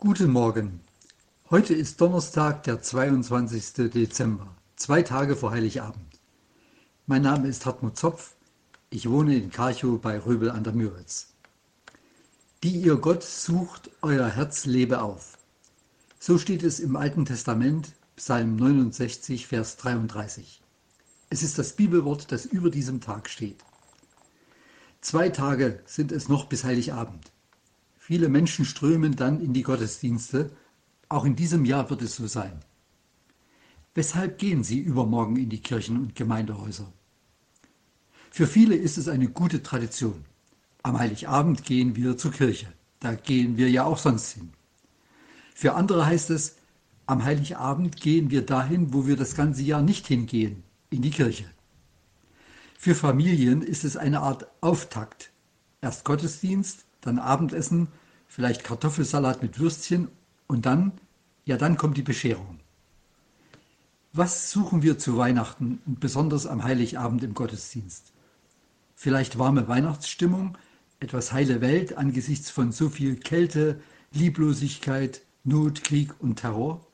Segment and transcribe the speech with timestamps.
[0.00, 0.78] Guten Morgen.
[1.50, 3.90] Heute ist Donnerstag, der 22.
[3.90, 6.20] Dezember, zwei Tage vor Heiligabend.
[7.08, 8.36] Mein Name ist Hartmut Zopf.
[8.90, 11.34] Ich wohne in Karchow bei Röbel an der Müritz.
[12.62, 15.36] Die ihr Gott sucht, euer Herz lebe auf.
[16.20, 20.62] So steht es im Alten Testament, Psalm 69, Vers 33.
[21.28, 23.64] Es ist das Bibelwort, das über diesem Tag steht.
[25.00, 27.32] Zwei Tage sind es noch bis Heiligabend.
[28.08, 30.50] Viele Menschen strömen dann in die Gottesdienste.
[31.10, 32.58] Auch in diesem Jahr wird es so sein.
[33.94, 36.90] Weshalb gehen Sie übermorgen in die Kirchen und Gemeindehäuser?
[38.30, 40.24] Für viele ist es eine gute Tradition.
[40.82, 42.72] Am Heiligabend gehen wir zur Kirche.
[43.00, 44.54] Da gehen wir ja auch sonst hin.
[45.54, 46.56] Für andere heißt es,
[47.04, 51.44] am Heiligabend gehen wir dahin, wo wir das ganze Jahr nicht hingehen, in die Kirche.
[52.78, 55.30] Für Familien ist es eine Art Auftakt.
[55.82, 57.88] Erst Gottesdienst, dann Abendessen,
[58.26, 60.08] vielleicht Kartoffelsalat mit Würstchen
[60.46, 60.92] und dann,
[61.44, 62.60] ja dann kommt die Bescherung.
[64.12, 68.12] Was suchen wir zu Weihnachten und besonders am Heiligabend im Gottesdienst?
[68.94, 70.58] Vielleicht warme Weihnachtsstimmung,
[70.98, 73.80] etwas heile Welt angesichts von so viel Kälte,
[74.12, 76.84] Lieblosigkeit, Not, Krieg und Terror?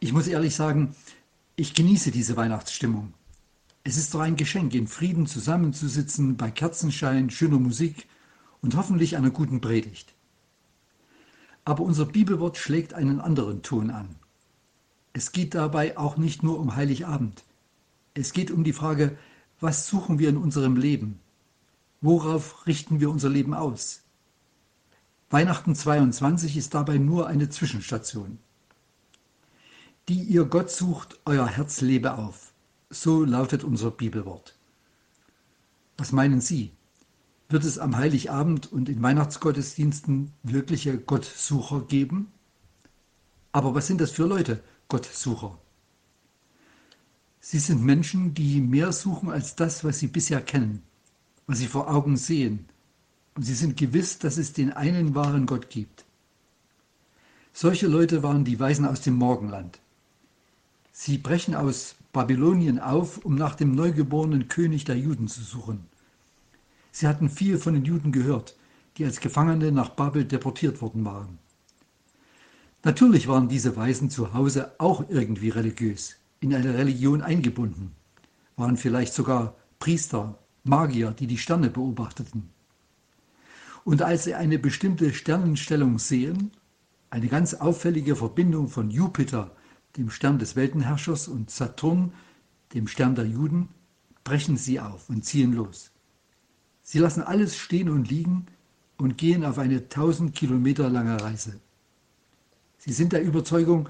[0.00, 0.94] Ich muss ehrlich sagen,
[1.56, 3.14] ich genieße diese Weihnachtsstimmung.
[3.82, 8.06] Es ist doch ein Geschenk, in Frieden zusammenzusitzen, bei Kerzenschein, schöner Musik
[8.62, 10.14] und hoffentlich einer guten Predigt.
[11.64, 14.16] Aber unser Bibelwort schlägt einen anderen Ton an.
[15.12, 17.44] Es geht dabei auch nicht nur um Heiligabend.
[18.14, 19.16] Es geht um die Frage,
[19.60, 21.20] was suchen wir in unserem Leben?
[22.00, 24.02] Worauf richten wir unser Leben aus?
[25.28, 28.38] Weihnachten 22 ist dabei nur eine Zwischenstation.
[30.08, 32.52] Die ihr Gott sucht, euer Herz lebe auf.
[32.88, 34.56] So lautet unser Bibelwort.
[35.98, 36.72] Was meinen Sie?
[37.50, 42.30] Wird es am Heiligabend und in Weihnachtsgottesdiensten wirkliche Gottsucher geben?
[43.50, 45.58] Aber was sind das für Leute, Gottsucher?
[47.40, 50.82] Sie sind Menschen, die mehr suchen als das, was sie bisher kennen,
[51.48, 52.66] was sie vor Augen sehen.
[53.34, 56.04] Und sie sind gewiss, dass es den einen wahren Gott gibt.
[57.52, 59.80] Solche Leute waren die Weisen aus dem Morgenland.
[60.92, 65.90] Sie brechen aus Babylonien auf, um nach dem neugeborenen König der Juden zu suchen.
[67.00, 68.58] Sie hatten viel von den Juden gehört,
[68.98, 71.38] die als Gefangene nach Babel deportiert worden waren.
[72.84, 77.92] Natürlich waren diese Weisen zu Hause auch irgendwie religiös, in eine Religion eingebunden,
[78.56, 82.50] waren vielleicht sogar Priester, Magier, die die Sterne beobachteten.
[83.84, 86.50] Und als sie eine bestimmte Sternenstellung sehen,
[87.08, 89.56] eine ganz auffällige Verbindung von Jupiter,
[89.96, 92.12] dem Stern des Weltenherrschers, und Saturn,
[92.74, 93.70] dem Stern der Juden,
[94.22, 95.89] brechen sie auf und ziehen los.
[96.90, 98.46] Sie lassen alles stehen und liegen
[98.98, 101.60] und gehen auf eine tausend Kilometer lange Reise.
[102.78, 103.88] Sie sind der Überzeugung,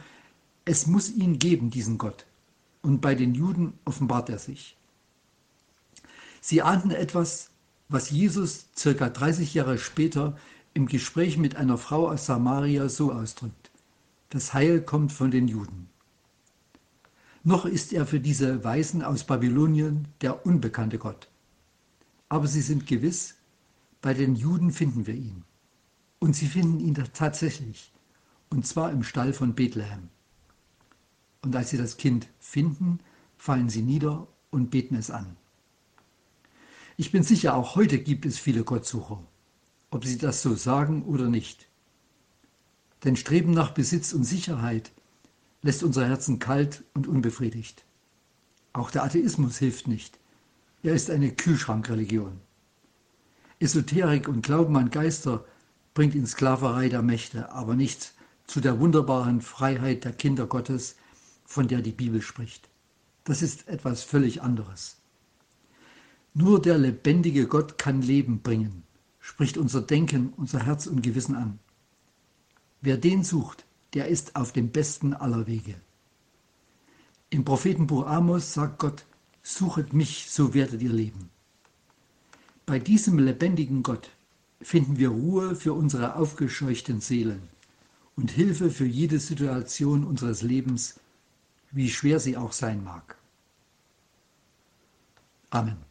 [0.66, 2.26] es muss ihn geben, diesen Gott.
[2.82, 4.76] Und bei den Juden offenbart er sich.
[6.42, 7.48] Sie ahnten etwas,
[7.88, 10.36] was Jesus circa 30 Jahre später
[10.74, 13.70] im Gespräch mit einer Frau aus Samaria so ausdrückt.
[14.28, 15.88] Das Heil kommt von den Juden.
[17.44, 21.30] Noch ist er für diese Weisen aus Babylonien der unbekannte Gott.
[22.30, 23.34] Aber sie sind gewiss,
[24.00, 25.44] bei den Juden finden wir ihn.
[26.20, 27.92] Und sie finden ihn tatsächlich,
[28.50, 30.08] und zwar im Stall von Bethlehem.
[31.42, 33.00] Und als sie das Kind finden,
[33.36, 35.36] fallen sie nieder und beten es an.
[36.96, 39.22] Ich bin sicher, auch heute gibt es viele Gottsucher,
[39.90, 41.66] ob sie das so sagen oder nicht.
[43.02, 44.92] Denn Streben nach Besitz und Sicherheit
[45.62, 47.84] lässt unser Herzen kalt und unbefriedigt.
[48.72, 50.18] Auch der Atheismus hilft nicht.
[50.82, 52.40] Er ist eine Kühlschrankreligion.
[53.58, 55.44] Esoterik und Glauben an Geister
[55.92, 58.14] bringt in Sklaverei der Mächte, aber nicht
[58.46, 60.96] zu der wunderbaren Freiheit der Kinder Gottes,
[61.44, 62.70] von der die Bibel spricht.
[63.24, 64.96] Das ist etwas völlig anderes.
[66.32, 68.84] Nur der lebendige Gott kann Leben bringen,
[69.18, 71.58] spricht unser Denken, unser Herz und Gewissen an.
[72.80, 75.74] Wer den sucht, der ist auf dem besten aller Wege.
[77.28, 79.04] Im Prophetenbuch Amos sagt Gott,
[79.42, 81.30] Suchet mich, so werdet ihr leben.
[82.66, 84.10] Bei diesem lebendigen Gott
[84.62, 87.48] finden wir Ruhe für unsere aufgescheuchten Seelen
[88.16, 91.00] und Hilfe für jede Situation unseres Lebens,
[91.70, 93.16] wie schwer sie auch sein mag.
[95.50, 95.89] Amen.